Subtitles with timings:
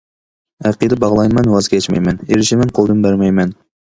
[0.67, 3.53] ئەقىدە باغلايمەن ۋاز كەچمەيمەن، ئېرىشىمەن قولدىن بەرمەيمەن.